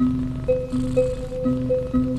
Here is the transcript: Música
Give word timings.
Música 0.00 2.09